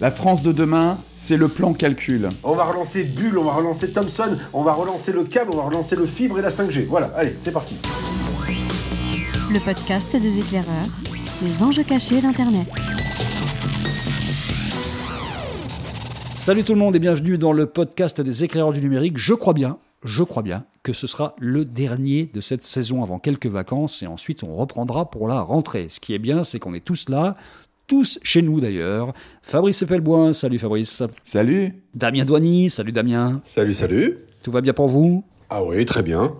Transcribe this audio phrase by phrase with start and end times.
[0.00, 2.28] La France de demain, c'est le plan calcul.
[2.42, 5.62] On va relancer Bull, on va relancer Thomson, on va relancer le câble, on va
[5.62, 6.86] relancer le fibre et la 5G.
[6.86, 7.76] Voilà, allez, c'est parti.
[9.52, 10.88] Le podcast des éclaireurs,
[11.42, 12.66] les enjeux cachés d'Internet.
[16.36, 19.16] Salut tout le monde et bienvenue dans le podcast des éclaireurs du numérique.
[19.16, 23.18] Je crois bien, je crois bien que ce sera le dernier de cette saison avant
[23.18, 25.88] quelques vacances et ensuite on reprendra pour la rentrée.
[25.88, 27.36] Ce qui est bien, c'est qu'on est tous là,
[27.86, 29.12] tous chez nous d'ailleurs.
[29.42, 31.02] Fabrice Epelboin, salut Fabrice.
[31.22, 31.82] Salut.
[31.94, 33.40] Damien Douany, salut Damien.
[33.44, 34.18] Salut, salut.
[34.42, 35.24] Tout va bien pour vous?
[35.50, 36.34] Ah oui, très bien.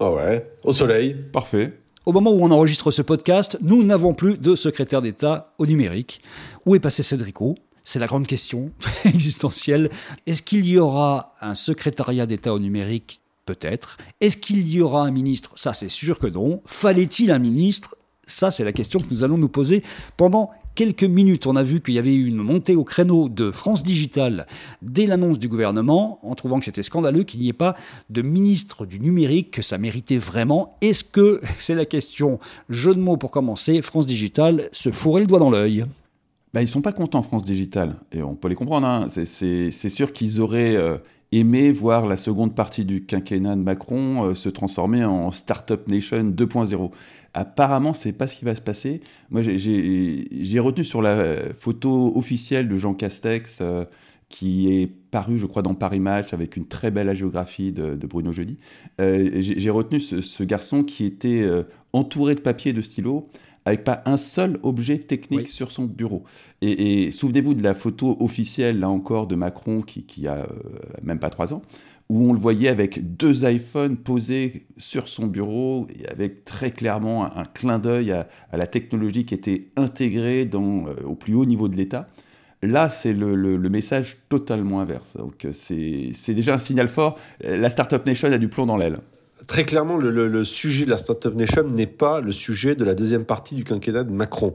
[0.00, 1.14] Ah ouais, au soleil.
[1.32, 1.80] Parfait.
[2.04, 6.20] Au moment où on enregistre ce podcast, nous n'avons plus de secrétaire d'État au numérique.
[6.64, 7.56] Où est passé Cédrico?
[7.82, 8.70] C'est la grande question
[9.04, 9.90] existentielle.
[10.26, 13.20] Est-ce qu'il y aura un secrétariat d'État au numérique?
[13.44, 13.96] Peut-être.
[14.20, 15.52] Est-ce qu'il y aura un ministre?
[15.56, 16.62] Ça, c'est sûr que non.
[16.66, 17.96] Fallait-il un ministre?
[18.26, 19.82] Ça, c'est la question que nous allons nous poser
[20.16, 21.48] pendant quelques minutes.
[21.48, 24.46] On a vu qu'il y avait eu une montée au créneau de France Digital
[24.82, 27.74] dès l'annonce du gouvernement, en trouvant que c'était scandaleux qu'il n'y ait pas
[28.10, 30.76] de ministre du numérique, que ça méritait vraiment.
[30.82, 35.26] Est-ce que, c'est la question, jeu de mots pour commencer, France Digital se fourrait le
[35.26, 35.84] doigt dans l'œil?
[36.54, 37.96] Bah, ils sont pas contents, France Digital.
[38.12, 38.86] Et on peut les comprendre.
[38.86, 39.08] hein.
[39.10, 40.96] C'est- sûr qu'ils auraient euh,
[41.32, 46.24] aimé voir la seconde partie du quinquennat de Macron euh, se transformer en Startup Nation
[46.24, 46.90] 2.0.
[47.34, 49.00] Apparemment, c'est pas ce qui va se passer.
[49.30, 53.84] Moi, j'ai- retenu sur la photo officielle de Jean Castex, euh,
[54.28, 58.32] qui est paru, je crois, dans Paris Match, avec une très belle agiographie de, Bruno
[58.32, 58.58] Jeudi.
[59.00, 61.46] Euh, j'ai retenu ce, garçon qui était
[61.92, 63.28] entouré de papier et de stylos,
[63.66, 65.46] avec pas un seul objet technique Oui.
[65.46, 66.24] sur son bureau.
[66.62, 70.46] Et, et souvenez-vous de la photo officielle, là encore, de Macron, qui, qui a euh,
[71.02, 71.60] même pas trois ans,
[72.08, 77.26] où on le voyait avec deux iPhones posés sur son bureau, et avec très clairement
[77.26, 81.34] un, un clin d'œil à, à la technologie qui était intégrée dans, euh, au plus
[81.34, 82.08] haut niveau de l'État.
[82.62, 85.16] Là, c'est le, le- le message totalement inverse.
[85.16, 87.18] Donc, euh, c'est déjà un signal fort.
[87.44, 89.00] La Startup Nation a du plomb dans l'aile.
[89.46, 92.94] Très clairement, le, le- sujet de la Startup Nation n'est pas le sujet de la
[92.94, 94.54] deuxième partie du quinquennat de Macron.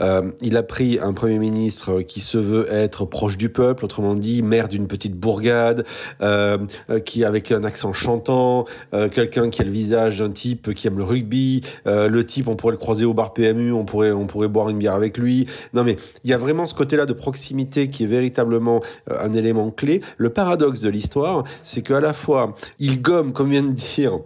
[0.00, 4.14] Euh, il a pris un Premier ministre qui se veut être proche du peuple, autrement
[4.14, 5.84] dit, maire d'une petite bourgade,
[6.22, 6.56] euh,
[6.88, 8.64] euh, qui avec un accent chantant,
[8.94, 12.48] euh, quelqu'un qui a le visage d'un type qui aime le rugby, euh, le type,
[12.48, 15.18] on pourrait le croiser au bar PMU, on pourrait, on pourrait boire une bière avec
[15.18, 15.46] lui.
[15.74, 18.80] Non mais il y a vraiment ce côté-là de proximité qui est véritablement
[19.10, 20.00] euh, un élément clé.
[20.16, 24.18] Le paradoxe de l'histoire, c'est qu'à la fois, il gomme, comme vient de dire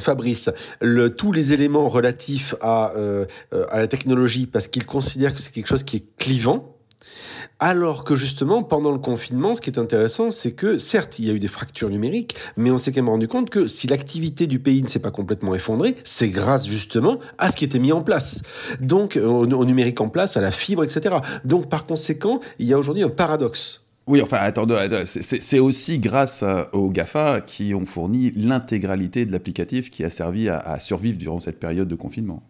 [0.00, 0.50] Fabrice,
[1.16, 5.68] tous les éléments relatifs à, euh, euh, la technologie parce qu'il considère que c'est quelque
[5.68, 6.76] chose qui est clivant.
[7.62, 11.30] Alors que justement, pendant le confinement, ce qui est intéressant, c'est que certes, il y
[11.30, 14.46] a eu des fractures numériques, mais on s'est quand même rendu compte que si l'activité
[14.46, 17.92] du pays ne s'est pas complètement effondrée, c'est grâce justement à ce qui était mis
[17.92, 18.42] en place.
[18.80, 21.16] Donc, euh, au numérique en place, à la fibre, etc.
[21.44, 23.82] Donc, par conséquent, il y a aujourd'hui un paradoxe.
[24.10, 30.02] Oui, enfin, attendez, c'est- aussi grâce aux GAFA qui ont fourni l'intégralité de l'applicatif qui
[30.02, 32.42] a servi à, à survivre durant cette période de confinement.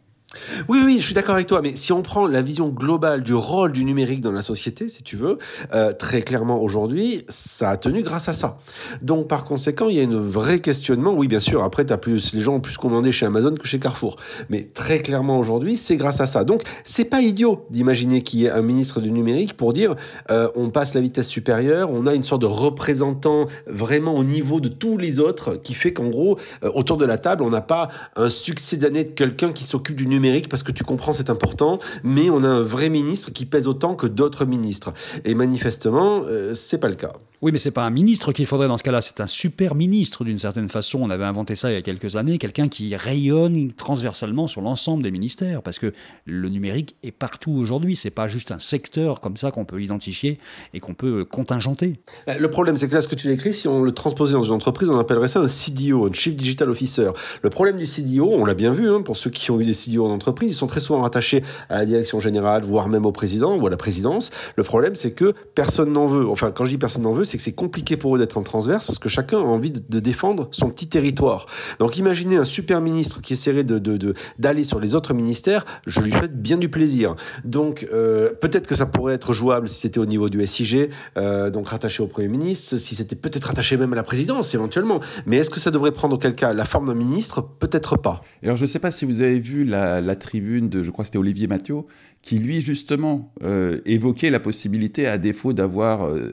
[0.68, 3.34] Oui, oui, je suis d'accord avec toi, mais si on prend la vision globale du
[3.34, 5.38] rôle du numérique dans la société, si tu veux,
[5.74, 8.58] euh, très clairement aujourd'hui, ça a tenu grâce à ça.
[9.02, 11.14] Donc par conséquent, il y a un vrai questionnement.
[11.14, 13.80] Oui, bien sûr, après, as plus, les gens ont plus commandé chez Amazon que chez
[13.80, 14.16] Carrefour.
[14.50, 16.44] Mais très clairement aujourd'hui, c'est grâce à ça.
[16.44, 19.96] Donc c'est pas idiot d'imaginer qu'il y ait un ministre du numérique pour dire
[20.30, 24.60] euh, on passe la vitesse supérieure, on a une sorte de représentant vraiment au niveau
[24.60, 27.62] de tous les autres qui fait qu'en gros, euh, autour de la table, on n'a
[27.62, 31.78] pas un succédané de quelqu'un qui s'occupe du numérique parce que tu comprends, c'est important,
[32.02, 34.92] mais on a un vrai ministre qui pèse autant que d'autres ministres.
[35.24, 37.12] Et manifestement, euh, c'est pas le cas.
[37.42, 40.24] Oui, mais c'est pas un ministre qu'il faudrait dans ce cas-là, c'est un super ministre
[40.24, 41.00] d'une certaine façon.
[41.02, 45.02] On avait inventé ça il y a quelques années, quelqu'un qui rayonne transversalement sur l'ensemble
[45.02, 45.94] des ministères, parce que
[46.26, 47.96] le numérique est partout aujourd'hui.
[47.96, 50.38] C'est pas juste un secteur comme ça qu'on peut identifier
[50.74, 51.94] et qu'on peut contingenter.
[52.28, 54.42] Euh, Le problème, c'est que là, ce que tu décris, si on le transposait dans
[54.42, 57.10] une entreprise, on appellerait ça un CDO, un Chief Digital Officer.
[57.42, 59.72] Le problème du CDO, on l'a bien vu, hein, pour ceux qui ont eu des
[59.72, 63.12] CDO en entreprise, ils sont très souvent rattachés à la direction générale, voire même au
[63.12, 64.30] président ou à la présidence.
[64.56, 66.28] Le problème, c'est que personne n'en veut.
[66.28, 68.42] Enfin, quand je dis personne n'en veut, c'est que c'est compliqué pour eux d'être en
[68.42, 71.46] transverse parce que chacun a envie de, défendre son petit territoire.
[71.78, 76.10] Donc, imaginez un super ministre qui essaierait de- d'aller sur les autres ministères, je lui
[76.10, 77.16] souhaite bien du plaisir.
[77.44, 81.50] Donc, euh, peut-être que ça pourrait être jouable si c'était au niveau du SIG, euh,
[81.50, 85.00] donc rattaché au Premier ministre, si c'était peut-être rattaché même à la présidence éventuellement.
[85.26, 87.42] Mais est-ce que ça devrait prendre auquel cas la forme d'un ministre?
[87.58, 88.22] Peut-être pas.
[88.42, 91.04] Alors, je ne sais pas si vous avez vu la, la tribune de, je crois
[91.04, 91.76] c'était Olivier Mathieu,
[92.22, 96.30] qui lui, justement, euh, évoquait la possibilité, à défaut d'avoir euh,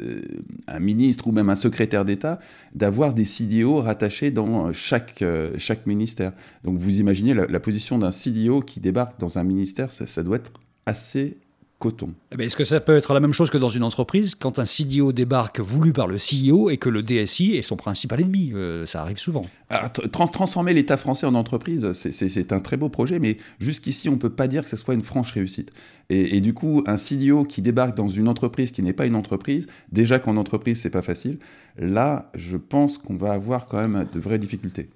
[0.67, 2.39] un ministre ou même un secrétaire d'État,
[2.75, 6.33] d'avoir des CDO rattachés dans chaque, euh, chaque ministère.
[6.63, 10.51] Donc, vous imaginez la, position d'un CDO qui débarque dans un ministère, ça doit être
[10.85, 11.37] assez
[11.79, 12.09] coton.
[12.37, 14.65] Eh Est-ce que ça peut être la même chose que dans une entreprise quand un
[14.65, 18.85] CDO débarque voulu par le CEO et que le DSI est son principal ennemi euh,
[18.87, 19.43] Ça arrive souvent.
[19.69, 24.13] Alors, tra- transformer l'État français en entreprise, c'est- un très beau projet, mais jusqu'ici, on
[24.13, 25.71] ne peut pas dire que ce soit une franche réussite.
[26.09, 29.15] Et, et du coup, un CDO qui débarque dans une entreprise qui n'est pas une
[29.15, 31.37] entreprise, déjà qu'en entreprise, c'est pas facile,
[31.77, 34.89] là, je pense qu'on va avoir quand même de vraies difficultés.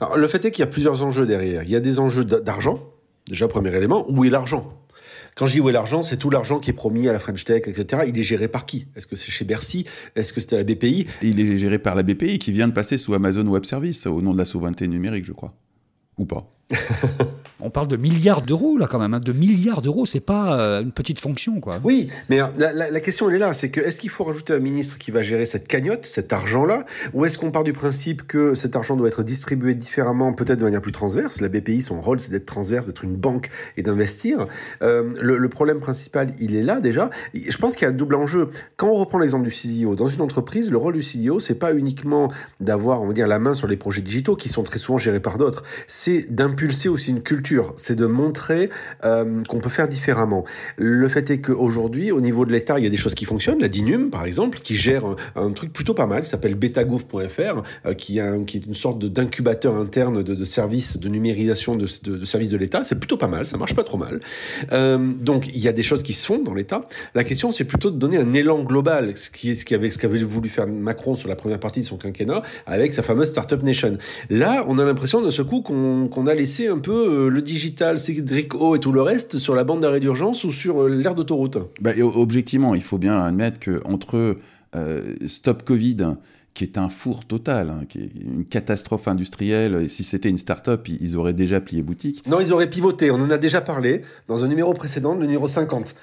[0.00, 1.62] Alors, le fait est qu'il y a plusieurs enjeux derrière.
[1.64, 2.80] Il y a des enjeux d'argent,
[3.28, 4.06] déjà premier élément.
[4.08, 4.68] Où est l'argent?
[5.38, 7.44] Quand je dis où est l'argent, c'est tout l'argent qui est promis à la French
[7.44, 8.02] Tech, etc.
[8.08, 8.88] Il est géré par qui?
[8.96, 9.86] Est-ce que c'est chez Bercy?
[10.16, 12.72] Est-ce que c'était à la BPI il est géré par la BPI qui vient de
[12.72, 15.54] passer sous Amazon Web Service au nom de la souveraineté numérique, je crois.
[16.18, 16.50] Ou pas.
[17.60, 19.20] On parle de milliards d'euros là quand même, hein.
[19.20, 21.80] de milliards d'euros, c'est pas euh, une petite fonction quoi.
[21.82, 24.60] Oui, mais euh, la, question elle est là, c'est que est-ce qu'il faut rajouter un
[24.60, 28.54] ministre qui va gérer cette cagnotte, cet argent-là, ou est-ce qu'on part du principe que
[28.54, 31.40] cet argent doit être distribué différemment, peut-être de manière plus transverse?
[31.40, 34.46] La BPI, son rôle, c'est d'être transverse, d'être une banque et d'investir.
[34.82, 37.10] Euh, le, problème principal, il est là déjà.
[37.34, 38.50] Je pense qu'il y a un double enjeu.
[38.76, 41.74] Quand on reprend l'exemple du CDO, dans une entreprise, le rôle du CDO, c'est pas
[41.74, 42.30] uniquement
[42.60, 45.20] d'avoir, on va dire, la main sur les projets digitaux qui sont très souvent gérés
[45.20, 45.64] par d'autres.
[45.88, 47.47] C'est d'impulser aussi une culture.
[47.76, 48.70] C'est de montrer
[49.04, 50.44] euh, qu'on peut faire différemment.
[50.76, 53.60] Le fait est qu'aujourd'hui, au niveau de l'État, il y a des choses qui fonctionnent.
[53.60, 55.04] La DINUM, par exemple, qui gère
[55.36, 60.22] un, truc plutôt pas mal, qui s'appelle betagouv.fr, euh, qui, est une sorte d'incubateur interne
[60.22, 61.86] de, services de numérisation de,
[62.24, 62.84] services de l'État.
[62.84, 64.20] C'est plutôt pas mal, ça marche pas trop mal.
[64.72, 66.82] Euh, donc, il y a des choses qui se font dans l'État.
[67.14, 71.28] La question, c'est plutôt de donner un élan global, ce qu'avait voulu faire Macron sur
[71.28, 73.92] la première partie de son quinquennat, avec sa fameuse Startup Nation.
[74.30, 78.56] Là, on a l'impression de ce coup qu'on a laissé un peu le digital, Cédric
[78.56, 81.58] O et tout le reste sur la bande d'arrêt d'urgence ou sur euh, l'aire d'autoroute?
[81.80, 84.38] Bah, objectivement, il faut bien admettre qu'entre
[84.74, 86.16] euh, Stop Covid,
[86.52, 90.38] qui est un four total, hein, qui est une catastrophe industrielle, et si c'était une
[90.38, 92.26] start-up, ils ils auraient déjà plié boutique.
[92.26, 93.12] Non, ils auraient pivoté.
[93.12, 95.94] On en a déjà parlé dans un numéro précédent, le numéro 50.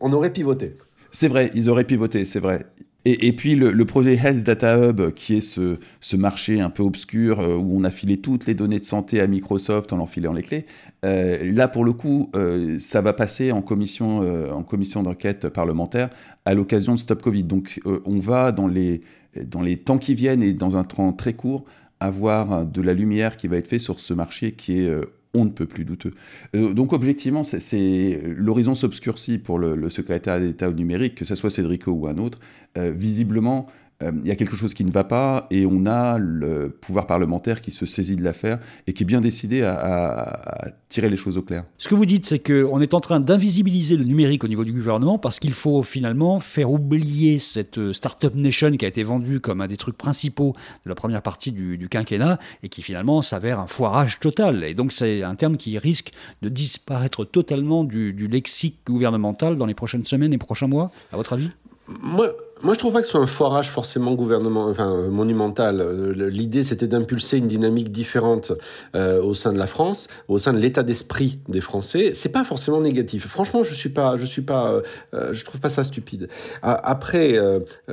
[0.00, 0.74] On aurait pivoté.
[1.12, 2.66] C'est vrai, ils auraient pivoté, c'est vrai.
[3.06, 7.56] Et, puis le, projet Health Data Hub, qui est ce, marché un peu obscur euh,
[7.56, 10.42] où on a filé toutes les données de santé à Microsoft en leur filant les
[10.42, 10.66] clés,
[11.06, 14.20] euh, là pour le coup, euh, ça va passer en commission,
[14.52, 16.10] en commission d'enquête parlementaire
[16.44, 17.44] à l'occasion de Stop Covid.
[17.44, 19.00] Donc on va dans les,
[19.46, 21.64] dans les temps qui viennent et dans un temps très court
[22.00, 24.90] avoir de la lumière qui va être faite sur ce marché qui est
[25.34, 26.12] on ne peut plus douteux.
[26.56, 31.50] Euh, donc objectivement, c'est- l'horizon s'obscurcit pour le, secrétaire d'État au numérique, que ce soit
[31.50, 32.38] Cédrico ou un autre.
[32.78, 33.66] Euh, visiblement,
[34.02, 37.60] il y a quelque chose qui ne va pas et on a le pouvoir parlementaire
[37.60, 41.16] qui se saisit de l'affaire et qui est bien décidé à, à- à tirer les
[41.16, 41.64] choses au clair.
[41.78, 44.72] Ce que vous dites, c'est qu'on est en train d'invisibiliser le numérique au niveau du
[44.72, 49.40] gouvernement parce qu'il faut finalement faire oublier cette euh, Startup Nation qui a été vendue
[49.40, 50.54] comme un des trucs principaux
[50.84, 54.64] de la première partie du, du quinquennat et qui finalement s'avère un foirage total.
[54.64, 56.12] Et donc c'est un terme qui risque
[56.42, 61.16] de disparaître totalement du, du lexique gouvernemental dans les prochaines semaines et prochains mois, à
[61.16, 61.50] votre avis?
[62.02, 62.28] Moi,
[62.62, 65.80] moi, je trouve pas que ce soit un foirage forcément gouvernement, enfin euh, monumental.
[65.80, 68.52] Euh, L'idée, c'était d'impulser une dynamique différente
[68.94, 72.12] euh, au sein de la France, au sein de l'état d'esprit des Français.
[72.14, 73.26] C'est pas forcément négatif.
[73.28, 74.80] Franchement, je suis pas, je suis pas,
[75.12, 76.28] je trouve pas ça stupide.
[76.62, 77.38] Après,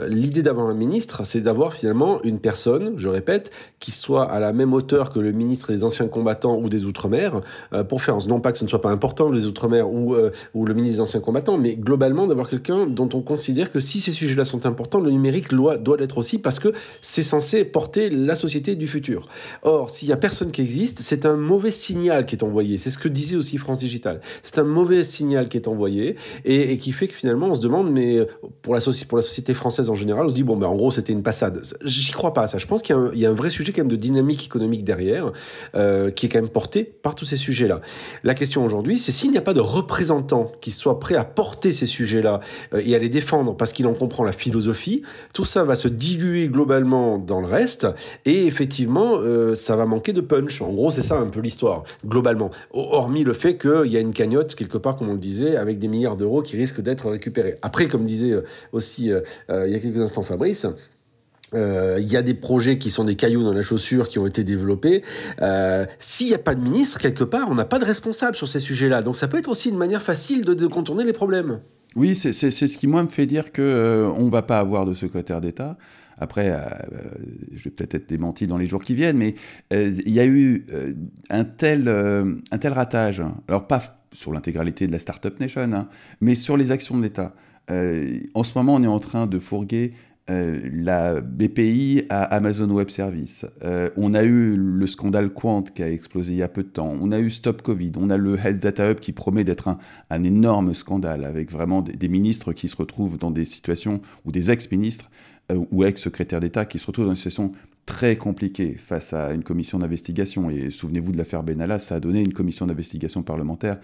[0.08, 4.54] l'idée d'avoir un ministre, c'est d'avoir finalement une personne, je répète, qui soit à la
[4.54, 7.42] même hauteur que le ministre des anciens combattants ou des Outre-mer,
[7.90, 10.16] pour faire, non pas que ce ne soit pas important les Outre-mer ou,
[10.54, 14.00] ou le ministre des anciens combattants, mais globalement d'avoir quelqu'un dont on considère que si
[14.00, 16.70] ces sujets-là sont importants, le numérique doit, l'être aussi parce que
[17.02, 19.28] c'est censé porter la société du futur.
[19.64, 22.78] Or, s'il y a personne qui existe, c'est un mauvais signal qui est envoyé.
[22.78, 24.22] C'est ce que disait aussi France Digital.
[24.44, 26.16] C'est un mauvais signal qui est envoyé
[26.46, 28.20] et, qui fait que finalement on se demande, mais
[28.62, 30.76] pour la, soci- pour la société française en général, on se dit, bon, ben, en
[30.76, 31.62] gros, c'était une passade.
[31.84, 32.58] J'y crois pas ça.
[32.58, 35.32] Je pense qu'il y, a un- vrai sujet quand même de dynamique économique derrière,
[35.76, 37.82] euh, qui est quand même porté par tous ces sujets-là.
[38.24, 41.72] La question aujourd'hui, c'est s'il n'y a pas de représentant qui soit prêt à porter
[41.72, 42.40] ces sujets-là
[42.74, 44.47] euh, et à les défendre parce qu'il en comprend la philosophie,
[45.34, 47.88] tout ça va se diluer globalement dans le reste
[48.26, 50.62] et effectivement, euh, ça va manquer de punch.
[50.62, 52.50] En gros, c'est ça un peu l'histoire, globalement.
[52.72, 55.80] Hormis le fait qu'il y a une cagnotte, quelque part, comme on le disait, avec
[55.80, 57.56] des milliards d'euros qui risquent d'être récupérés.
[57.62, 60.68] Après, comme disait euh, aussi euh, il y a quelques instants Fabrice,
[61.54, 64.44] il y a des projets qui sont des cailloux dans la chaussure qui ont été
[64.44, 65.04] développés.
[66.00, 68.60] S'il n'y a pas de ministre, quelque part, on n'a pas de responsable sur ces
[68.60, 69.02] sujets-là.
[69.02, 71.62] Donc ça peut être aussi une manière facile de, de contourner les problèmes.
[71.98, 73.62] Oui, c'est ce qui, moi, me fait dire qu'on
[74.24, 75.78] ne va pas avoir de secrétaire d'État.
[76.20, 77.10] Après, euh, euh,
[77.56, 79.34] je vais peut-être être démenti dans les jours qui viennent, mais
[79.74, 80.94] euh, il y a eu euh,
[81.32, 83.24] un, tel, euh, un tel ratage.
[83.48, 85.90] Alors, pas sur l'intégralité de la Startup Nation, hein,
[86.22, 87.34] mais sur les actions de l'État.
[87.72, 89.94] Euh, en ce moment, on est en train de fourguer
[90.30, 93.46] euh, la BPI à Amazon Web Services.
[93.64, 96.68] Euh, on a eu le scandale Quant qui a explosé il y a peu de
[96.68, 96.94] temps.
[97.00, 97.94] On a eu Stop Covid.
[97.96, 99.70] On a le Health Data Hub qui promet d'être
[100.10, 104.52] un, énorme scandale avec vraiment des, ministres qui se retrouvent dans des situations, ou des
[104.52, 105.10] ex-ministres
[105.52, 107.54] euh, ou ex-secrétaires d'État qui se retrouvent dans une situation
[107.86, 110.50] très compliquée face à une commission d'investigation.
[110.50, 113.80] Et souvenez-vous de l'affaire Benalla, ça a donné une commission d'investigation parlementaire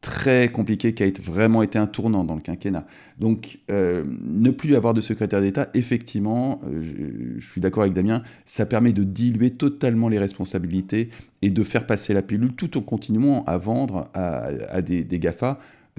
[0.00, 2.86] très compliqué qui a vraiment été un tournant dans le quinquennat.
[3.18, 8.22] Donc, euh, ne plus avoir de secrétaire d'État, effectivement, euh, je, suis d'accord avec Damien,
[8.44, 11.10] ça permet de diluer totalement les responsabilités
[11.42, 15.58] et de faire passer la pilule tout en continuant à vendre à, des, GAFA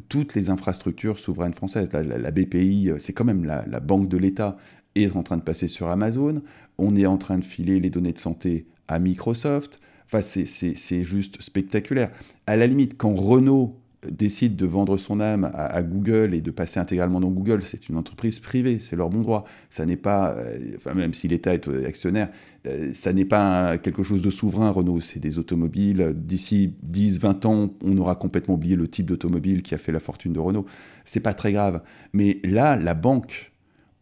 [0.10, 1.90] toutes les infrastructures souveraines françaises.
[1.92, 4.58] La, BPI, c'est quand même la, la banque de l'État,
[4.96, 6.42] est en train de passer sur Amazon.
[6.78, 9.80] On est en train de filer les données de santé à Microsoft.
[10.06, 12.12] Enfin, c'est juste spectaculaire.
[12.46, 13.76] À la limite, quand Renault
[14.06, 17.98] décide de vendre son âme à, Google et de passer intégralement dans Google, c'est une
[17.98, 19.46] entreprise privée, c'est leur bon droit.
[19.70, 22.30] Ça n'est pas, euh, même si l'État est euh, actionnaire,
[22.68, 26.14] euh, ça n'est pas quelque chose de souverain, Renault, c'est des automobiles.
[26.16, 30.00] D'ici 10, 20 ans, on aura complètement oublié le type d'automobile qui a fait la
[30.00, 30.66] fortune de Renault.
[31.06, 31.82] C'est pas très grave.
[32.14, 33.52] Mais là, la banque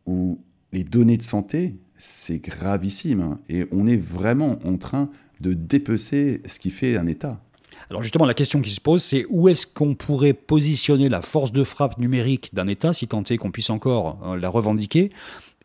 [0.05, 0.39] ou
[0.73, 3.21] les données de santé, c'est gravissime.
[3.21, 3.39] Hein.
[3.47, 5.09] et on est vraiment en train
[5.39, 7.44] de dépecer ce qui fait un État.
[7.89, 11.51] Alors justement, la question qui se pose, c'est où est-ce qu'on pourrait positionner la force
[11.51, 15.11] de frappe numérique d'un État, si tant est qu'on puisse encore euh, la revendiquer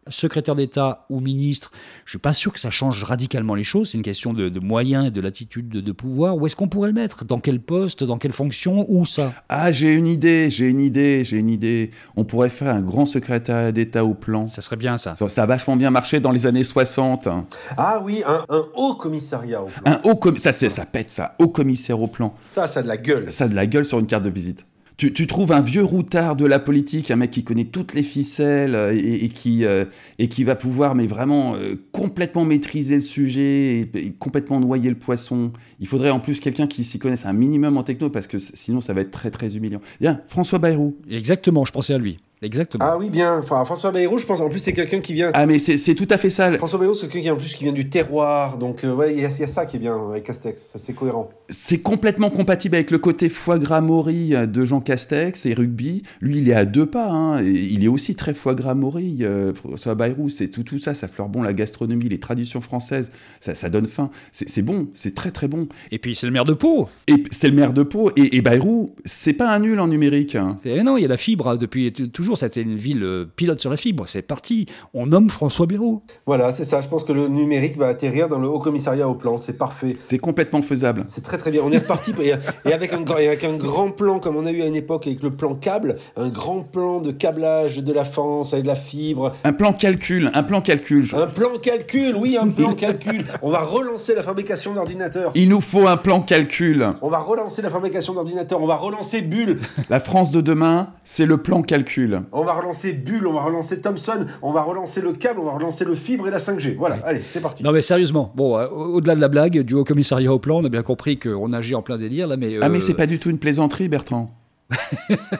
[0.09, 1.71] secrétaire d'État ou ministre,
[2.04, 3.90] je suis pas sûr que ça change radicalement les choses.
[3.90, 6.37] C'est une question de, moyens et de l'attitude de, pouvoir.
[6.37, 7.25] Où est-ce qu'on pourrait le mettre?
[7.25, 8.04] Dans quel poste?
[8.04, 8.87] Dans quelle fonction?
[8.88, 9.33] Où ça?
[9.49, 11.90] Ah, j'ai une idée, j'ai une idée, j'ai une idée.
[12.16, 14.49] On pourrait faire un grand secrétaire d'État au plan.
[14.49, 15.14] Ça serait bien ça.
[15.16, 15.42] ça.
[15.42, 17.28] a vachement bien marché dans les années 60.
[17.76, 19.83] Ah oui, un, haut commissariat au plan.
[19.85, 22.35] Un haut ça, ça pète ça, haut commissaire au plan.
[22.45, 23.30] Ça, ça a de la gueule.
[23.30, 24.64] Ça a de la gueule sur une carte de visite
[25.09, 28.75] tu, trouves un vieux routard de la politique, un mec qui connaît toutes les ficelles
[28.75, 29.87] euh, et, qui, euh,
[30.19, 34.99] et qui va pouvoir, mais vraiment euh, complètement maîtriser le sujet et, complètement noyer le
[34.99, 35.52] poisson.
[35.78, 38.80] Il faudrait en plus quelqu'un qui s'y connaisse un minimum en techno parce que sinon
[38.83, 39.80] ça va être très très humiliant.
[40.00, 40.97] Bien, François Bayrou.
[41.11, 42.19] Exactement, je pensais à lui.
[42.42, 42.85] Exactement.
[42.87, 43.38] Ah oui, bien.
[43.38, 45.30] Enfin, François Bayrou, je pense, en plus, c'est quelqu'un qui vient.
[45.35, 46.50] Ah, mais c'est tout à fait ça.
[46.52, 48.56] François Bayrou, c'est quelqu'un qui, en plus, qui vient du terroir.
[48.56, 50.73] Donc, euh, ouais, il y, a ça qui est bien avec Castex.
[50.76, 51.30] C'est cohérent.
[51.49, 56.02] C'est complètement compatible avec le côté foie gras mori euh, de Jean Castex et rugby.
[56.23, 57.11] Lui, il est à deux pas.
[57.11, 60.30] Hein, il est aussi très foie gras mori, euh, François Bayrou.
[60.30, 60.94] C'est tout, tout ça.
[60.94, 63.12] Ça fleure bon la gastronomie, les traditions françaises.
[63.40, 64.11] Ça, ça donne faim.
[64.32, 64.88] C'est bon.
[64.94, 65.68] C'est très, très bon.
[65.90, 66.88] Et puis, c'est le maire de Pau.
[67.06, 68.11] Et c'est le maire de Pau.
[68.16, 70.37] Et, et Bayrou, c'est pas un nul en numérique.
[70.37, 70.56] Hein.
[70.64, 72.29] Et non, il y a la fibre hein, depuis toujours.
[72.37, 74.04] C'était une ville pilote sur la fibre.
[74.08, 74.66] C'est parti.
[74.94, 76.02] On nomme François Bayrou.
[76.26, 76.80] Voilà, c'est ça.
[76.80, 79.38] Je pense que le numérique va atterrir dans le Haut Commissariat au plan.
[79.38, 79.96] C'est parfait.
[80.02, 81.04] C'est complètement faisable.
[81.06, 81.62] C'est très très bien.
[81.64, 84.66] On est reparti et, avec un, avec un grand plan comme on a eu à
[84.66, 88.64] une époque avec le plan câble, un grand plan de câblage de la France avec
[88.64, 89.34] de la fibre.
[89.44, 91.06] Un plan calcul, un plan calcul.
[91.14, 93.25] Un plan calcul, oui, un plan calcul.
[93.42, 95.32] On va relancer la fabrication d'ordinateurs.
[95.34, 96.87] Il nous faut un plan calcul.
[97.02, 98.62] On va relancer la fabrication d'ordinateurs.
[98.62, 99.58] On va relancer Bulle.
[99.88, 102.19] La France de demain, c'est le plan calcul.
[102.32, 105.52] On va relancer Bulle, on va relancer Thomson, on va relancer le câble, on va
[105.52, 106.76] relancer le fibre et la 5G.
[106.76, 107.62] Voilà, allez, c'est parti.
[107.62, 110.64] Non mais sérieusement, bon, euh, au-delà de la blague, du haut commissariat au plan, on
[110.64, 112.58] a bien compris qu'on agit en plein délire là, mais...
[112.60, 114.39] Ah mais euh, c'est pas du tout une plaisanterie, Bertrand.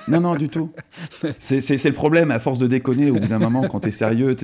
[0.09, 0.71] Non, non, du tout.
[1.39, 4.37] C'est le problème, à force de déconner, au bout d'un moment, quand t'es sérieux,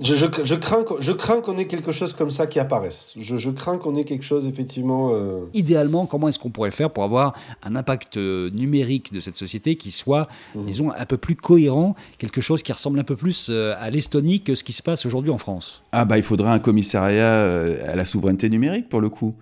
[0.00, 3.14] je, je, je, crains, je crains qu'on ait quelque chose comme ça qui apparaisse.
[3.18, 5.10] Je, je crains qu'on ait quelque chose, effectivement...
[5.12, 9.36] Euh, Idéalement, comment est-ce qu'on pourrait faire pour avoir un impact euh, numérique de cette
[9.36, 10.64] société qui soit, mhm.
[10.64, 14.40] disons, un peu plus cohérent, quelque chose qui ressemble un peu plus euh, à l'Estonie
[14.40, 15.82] que ce qui se passe aujourd'hui en France?
[15.92, 17.42] Ah bah, il faudrait un commissariat
[17.86, 19.34] à la souveraineté numérique, pour le coup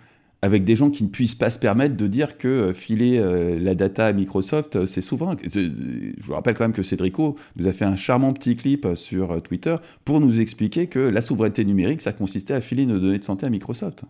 [0.42, 3.58] avec des gens qui ne puissent pas se permettre de dire que euh, filer euh,
[3.61, 5.37] la data à Microsoft, euh, c'est souverain.
[5.42, 5.70] Je
[6.20, 9.76] vous rappelle quand même que Cédrico nous a fait un charmant petit clip sur Twitter
[10.04, 13.46] pour nous expliquer que la souveraineté numérique, ça consistait à filer nos données de santé
[13.46, 14.02] à Microsoft.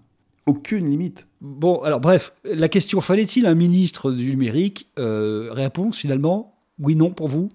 [0.47, 1.27] Aucune limite.
[1.43, 7.29] Bon, alors bref, la question, fallait-il un ministre du numérique Réponse finalement, oui, non pour
[7.29, 7.51] vous?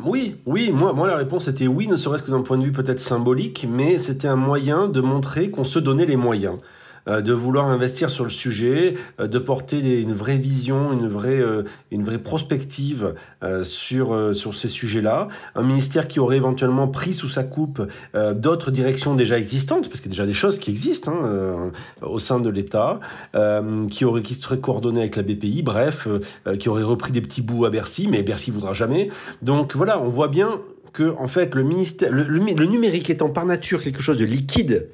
[0.00, 2.72] Oui, oui, moi, moi la réponse était oui, ne serait-ce que d'un point de vue
[2.72, 6.56] peut-être symbolique, mais c'était un moyen de montrer qu'on se donnait les moyens.
[7.08, 11.40] Euh, de vouloir investir sur le sujet, euh, de porter une vraie vision, une vraie,
[11.40, 13.14] euh, une vraie prospective
[13.64, 15.28] sur, sur ces sujets-là.
[15.56, 17.82] Un ministère qui aurait éventuellement pris sous sa coupe
[18.34, 22.18] d'autres directions déjà existantes, parce qu'il y a déjà des choses qui existent hein, au
[22.18, 23.00] sein de l'État,
[23.90, 26.06] qui, aurait, qui serait coordonné avec la BPI, bref,
[26.58, 29.10] qui aurait repris des petits bouts à Bercy, mais Bercy voudra jamais.
[29.42, 30.60] Donc voilà, on voit bien
[30.92, 34.88] que en fait le ministère, le numérique étant par nature quelque chose de liquide,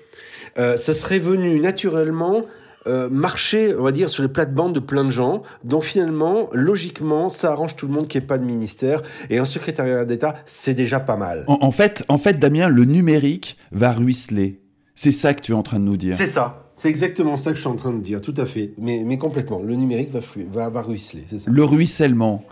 [0.59, 2.45] euh, ce serait venu naturellement
[2.87, 5.43] euh, marcher, on va dire, sur les plates-bandes de plein de gens.
[5.64, 9.02] Donc finalement, logiquement, ça arrange tout le monde qu'il n'y ait pas de ministère.
[9.31, 11.45] Et un secrétariat d'État, c'est déjà pas mal.
[11.49, 14.61] En, en fait, en fait, Damien, le numérique va ruisseler.
[14.95, 16.17] C'est ça que tu es en train de nous dire.
[16.17, 16.71] C'est ça.
[16.75, 18.73] C'est exactement ça que je suis en train de dire, tout à fait.
[18.78, 19.61] Mais, mais complètement.
[19.61, 20.21] Le numérique va,
[20.52, 21.50] va, va ruisseler, c'est ça.
[21.50, 22.45] Le ruissellement.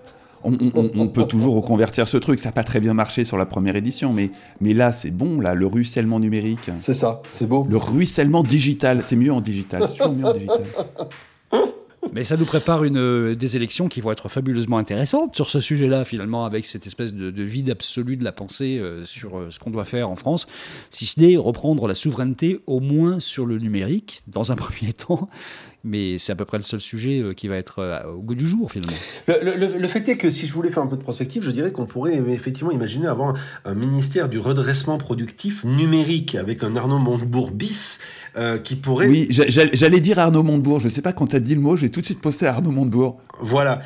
[0.44, 2.38] On, on- on peut toujours reconvertir ce truc.
[2.38, 5.40] Ça n'a pas très bien marché sur la première édition, mais, mais là, c'est bon,
[5.40, 6.70] là, le ruissellement numérique.
[6.80, 7.66] C'est ça, c'est beau.
[7.68, 9.02] Le ruissellement digital.
[9.02, 9.84] C'est mieux en digital.
[9.86, 10.64] C'est toujours mieux en digital.
[12.14, 15.58] Mais ça nous prépare une, euh, des élections qui vont être fabuleusement intéressantes sur ce
[15.58, 19.48] sujet-là, finalement, avec cette espèce de, de vide absolu de la pensée euh, sur euh,
[19.50, 20.46] ce qu'on doit faire en France,
[20.88, 25.28] si ce n'est reprendre la souveraineté au moins sur le numérique, dans un premier temps.
[25.86, 28.34] Mais c'est à peu près le seul sujet euh, qui va être euh, au goût
[28.34, 28.96] du jour, finalement.
[29.28, 31.42] Le, le- le- le fait est que si je voulais faire un peu de prospective,
[31.44, 36.62] je dirais qu'on pourrait effectivement imaginer avoir un, un ministère du redressement productif numérique avec
[36.64, 38.00] un Arnaud Montebourg bis
[38.36, 39.06] euh, qui pourrait.
[39.08, 40.80] Oui, j'a- j'a- j'allais dire Arnaud Montebourg.
[40.80, 42.72] Je sais pas quand t'as dit le mot, j'ai tout de suite pensé à Arnaud
[42.72, 43.20] Montebourg.
[43.40, 43.80] Voilà.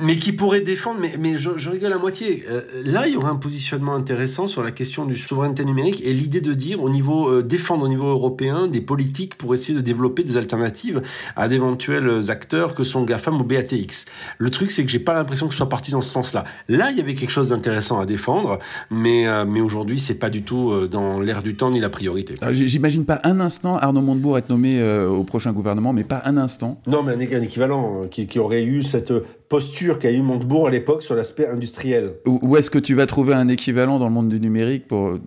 [0.00, 2.44] Mais qui pourrait défendre, mais, mais je, je rigole à moitié.
[2.48, 6.12] Euh, là, il y aurait un positionnement intéressant sur la question du souveraineté numérique et
[6.14, 9.82] l'idée de dire au niveau euh, défendre au niveau européen des politiques pour essayer de
[9.82, 11.02] développer des alternatives
[11.36, 14.06] à d'éventuels acteurs que sont GAFAM ou BATX.
[14.38, 16.44] Le truc, c'est que j'ai pas l'impression que ce soit parti dans ce sens-là.
[16.68, 18.58] Là, il y avait quelque chose d'intéressant à défendre,
[18.90, 21.90] mais, euh, mais aujourd'hui, c'est pas du tout euh, dans l'air du temps ni la
[21.90, 22.34] priorité.
[22.52, 26.22] J- J'imagine pas un instant Arnaud Montebourg être nommé euh, au prochain gouvernement, mais pas
[26.24, 26.80] un instant.
[26.86, 29.12] Non, mais un, un équivalent euh, qui, qui aurait eu cette
[29.50, 32.14] posture qu'a eu Montebourg à l'époque sur l'aspect industriel.
[32.24, 35.18] Où, est-ce que tu vas trouver un équivalent dans le monde du numérique pour...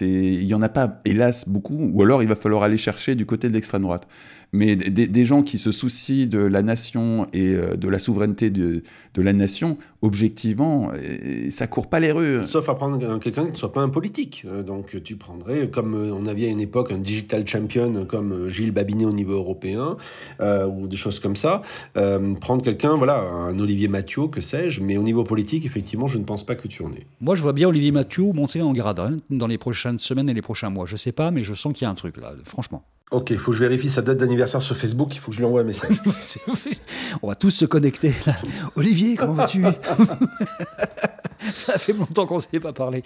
[0.00, 1.90] Il y en a pas, hélas, beaucoup.
[1.92, 4.06] Ou alors il va falloir aller chercher du côté de l'extrême droite.
[4.54, 8.50] Mais des, des gens qui se soucient de la nation et euh, de la souveraineté
[8.50, 8.82] de,
[9.14, 12.44] de la nation, objectivement, euh, ça court pas les rues.
[12.44, 14.44] Sauf à prendre un- quelqu'un qui ne soit pas un politique.
[14.46, 18.48] Euh, Donc tu prendrais, comme euh, on avait à une époque un digital champion comme
[18.50, 19.96] Gilles Babinet au niveau européen,
[20.40, 21.62] euh, ou des choses comme ça.
[21.96, 26.18] Euh, prendre quelqu'un, voilà, un Olivier Mathieu, que sais-je, mais au niveau politique, effectivement, je
[26.18, 27.06] ne pense pas que tu en es.
[27.22, 30.34] Moi, je vois bien Olivier Mathieu monter en grade hein, dans les prochaines semaines et
[30.34, 30.84] les prochains mois.
[30.86, 32.82] Je sais pas, mais je sens qu'il y a un truc là, franchement.
[33.12, 35.40] Ok, il faut que je vérifie sa date d'anniversaire sur Facebook, il faut que je
[35.40, 36.00] lui envoie un message.
[37.22, 38.34] On va tous se connecter là.
[38.74, 39.62] Olivier, comment vas-tu?
[41.54, 43.02] Ça fait longtemps qu'on ne s'est pas parlé.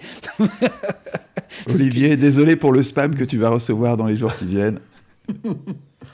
[1.69, 4.79] Olivier, désolé pour le spam que tu vas recevoir dans les jours qui viennent.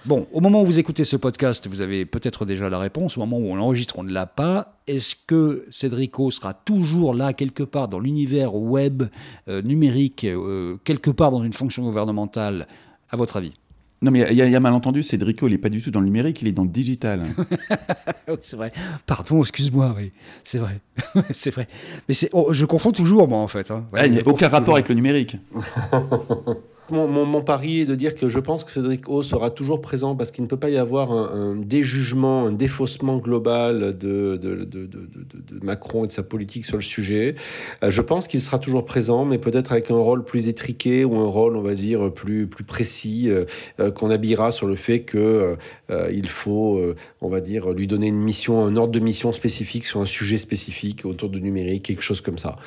[0.05, 3.15] Bon, au moment où vous écoutez ce podcast, vous avez peut-être déjà la réponse.
[3.17, 4.79] Au moment où on l'enregistre, on ne l'a pas.
[4.87, 9.03] Est-ce que Cédrico sera toujours là, quelque part dans l'univers web
[9.47, 12.67] euh, numérique, euh, quelque part dans une fonction gouvernementale,
[13.11, 13.53] à votre avis?
[14.01, 16.05] Non, mais il y, y a malentendu, Cédrico, il n'est pas du tout dans le
[16.07, 17.21] numérique, il est dans le digital.
[18.27, 18.71] Oui, C'est vrai.
[19.05, 20.11] Pardon, excuse-moi, oui.
[20.43, 20.79] C'est vrai.
[21.31, 21.67] c'est vrai.
[22.07, 23.69] Mais c'est, oh, je confonds toujours, moi, en fait.
[23.71, 23.85] hein.
[23.93, 25.37] Ah, il n'y a aucun rapport avec le numérique.
[26.91, 30.15] Mon, mon- pari est de dire que je pense que Cédric O sera toujours présent
[30.15, 34.55] parce qu'il ne peut pas y avoir un, un déjugement, un défaussement global de, de,
[34.65, 37.35] de, de- de- Macron et de sa politique sur le sujet.
[37.83, 41.15] Euh, je pense qu'il sera toujours présent, mais peut-être avec un rôle plus étriqué ou
[41.17, 43.45] un rôle, on va dire, plus, plus précis, euh,
[43.79, 45.55] euh, qu'on habillera sur le fait que euh,
[45.89, 46.81] euh, il faut,
[47.21, 50.37] on va dire, lui donner une mission, un ordre de mission spécifique sur un sujet
[50.37, 52.57] spécifique autour du numérique, quelque chose comme ça.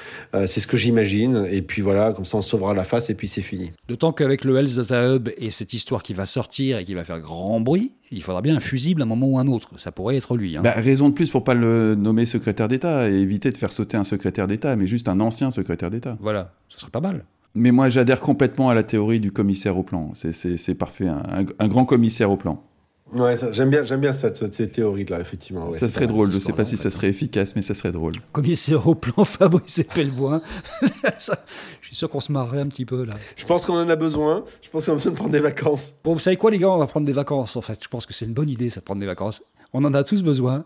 [0.47, 1.47] C'est ce que j'imagine.
[1.51, 3.73] Et puis voilà, comme ça on sauvera la face et puis c'est fini.
[4.13, 7.21] Qu'avec le Health Data Hub et cette histoire qui va sortir et qui va faire
[7.21, 9.79] grand bruit, il faudra bien un fusible à un moment ou un autre.
[9.79, 10.57] Ça pourrait être lui.
[10.57, 10.63] hein.
[10.63, 13.97] Bah, raison de plus pour pas le nommer secrétaire d'État et éviter de faire sauter
[13.97, 16.17] un secrétaire d'État, mais juste un ancien secrétaire d'État.
[16.21, 17.25] Voilà, ce serait pas mal.
[17.55, 20.11] Mais moi, j'adhère complètement à la théorie du commissaire au plan.
[20.15, 22.63] C'est- parfait, un, un- un grand commissaire au plan.
[23.15, 25.69] Ouais, ça- j'aime bien, j'aime bien cette, cette, cette théorie-là, effectivement.
[25.69, 26.29] ouais, ça serait drôle.
[26.29, 28.13] Je cette sais pas si ça serait efficace, mais ça serait drôle.
[28.33, 30.43] Commissaire au plan Fabrice Pelleboin.
[31.19, 31.39] Ça,
[31.81, 33.15] je suis sûr qu'on se marrerait un petit peu là.
[33.37, 34.45] Je pense qu'on en a besoin.
[34.61, 35.95] Je pense qu'on a besoin de prendre des vacances.
[36.03, 37.79] Bon, vous savez quoi, les gars On va prendre des vacances en fait.
[37.83, 39.41] Je pense que c'est une bonne idée, ça, de prendre des vacances.
[39.73, 40.65] On en a tous besoin.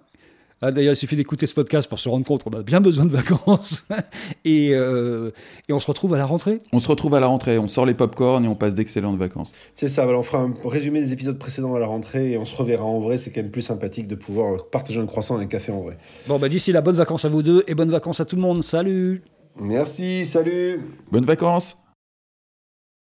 [0.62, 3.06] Ah, D'ailleurs, il suffit d'écouter ce podcast pour se rendre compte qu'on a bien besoin
[3.06, 3.84] de vacances.
[4.44, 5.30] et, euh,
[5.68, 6.58] et on se retrouve à la rentrée.
[6.72, 9.54] On se retrouve à la rentrée, on sort les pop-corn et on passe d'excellentes vacances.
[9.72, 12.54] C'est ça, on fera un résumé des épisodes précédents à la rentrée et on se
[12.54, 13.16] reverra en vrai.
[13.16, 15.96] C'est quand même plus sympathique de pouvoir partager un croissant et un café en vrai.
[16.28, 18.42] Bon, bah d'ici là, bonnes vacances à vous deux et bonnes vacances à tout le
[18.42, 18.62] monde.
[18.62, 19.22] Salut
[19.58, 21.78] Merci, salut Bonnes vacances